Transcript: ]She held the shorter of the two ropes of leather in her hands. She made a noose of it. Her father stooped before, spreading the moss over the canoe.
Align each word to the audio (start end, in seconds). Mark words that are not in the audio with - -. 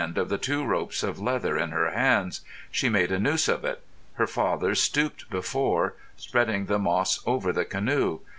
]She 0.01 0.05
held 0.05 0.11
the 0.15 0.15
shorter 0.15 0.21
of 0.23 0.29
the 0.29 0.37
two 0.39 0.65
ropes 0.65 1.03
of 1.03 1.19
leather 1.19 1.57
in 1.59 1.69
her 1.69 1.91
hands. 1.91 2.41
She 2.71 2.89
made 2.89 3.11
a 3.11 3.19
noose 3.19 3.47
of 3.47 3.63
it. 3.63 3.83
Her 4.15 4.25
father 4.25 4.73
stooped 4.73 5.29
before, 5.29 5.93
spreading 6.17 6.65
the 6.65 6.79
moss 6.79 7.19
over 7.27 7.53
the 7.53 7.65
canoe. 7.65 8.21